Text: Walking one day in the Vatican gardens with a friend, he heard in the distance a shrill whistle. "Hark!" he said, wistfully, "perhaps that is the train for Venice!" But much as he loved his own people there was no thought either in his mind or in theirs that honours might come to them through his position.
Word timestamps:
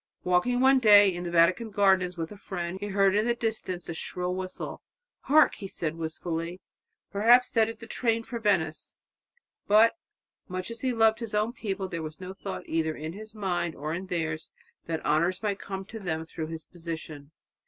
Walking 0.23 0.61
one 0.61 0.79
day 0.79 1.13
in 1.13 1.23
the 1.25 1.29
Vatican 1.29 1.69
gardens 1.69 2.17
with 2.17 2.31
a 2.31 2.35
friend, 2.35 2.79
he 2.79 2.87
heard 2.87 3.13
in 3.13 3.27
the 3.27 3.35
distance 3.35 3.87
a 3.87 3.93
shrill 3.93 4.33
whistle. 4.33 4.81
"Hark!" 5.25 5.53
he 5.53 5.67
said, 5.67 5.93
wistfully, 5.95 6.59
"perhaps 7.11 7.51
that 7.51 7.69
is 7.69 7.77
the 7.77 7.85
train 7.85 8.23
for 8.23 8.39
Venice!" 8.39 8.95
But 9.67 9.93
much 10.47 10.71
as 10.71 10.81
he 10.81 10.91
loved 10.91 11.19
his 11.19 11.35
own 11.35 11.53
people 11.53 11.87
there 11.87 12.01
was 12.01 12.19
no 12.19 12.33
thought 12.33 12.63
either 12.65 12.95
in 12.95 13.13
his 13.13 13.35
mind 13.35 13.75
or 13.75 13.93
in 13.93 14.07
theirs 14.07 14.49
that 14.87 15.05
honours 15.05 15.43
might 15.43 15.59
come 15.59 15.85
to 15.85 15.99
them 15.99 16.25
through 16.25 16.47
his 16.47 16.63
position. 16.65 17.29